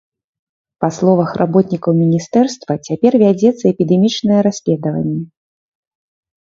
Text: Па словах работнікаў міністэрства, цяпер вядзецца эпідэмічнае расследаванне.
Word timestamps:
Па 0.85 0.87
словах 0.97 1.29
работнікаў 1.41 1.91
міністэрства, 2.01 2.71
цяпер 2.89 3.11
вядзецца 3.27 3.63
эпідэмічнае 3.75 4.39
расследаванне. 4.51 5.21